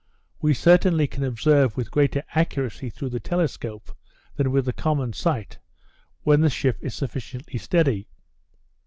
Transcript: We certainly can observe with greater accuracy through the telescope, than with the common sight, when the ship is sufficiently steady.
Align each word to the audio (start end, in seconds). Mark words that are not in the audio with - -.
We 0.41 0.55
certainly 0.55 1.05
can 1.05 1.23
observe 1.23 1.77
with 1.77 1.91
greater 1.91 2.23
accuracy 2.33 2.89
through 2.89 3.09
the 3.11 3.19
telescope, 3.19 3.95
than 4.35 4.49
with 4.49 4.65
the 4.65 4.73
common 4.73 5.13
sight, 5.13 5.59
when 6.23 6.41
the 6.41 6.49
ship 6.49 6.79
is 6.81 6.95
sufficiently 6.95 7.59
steady. 7.59 8.07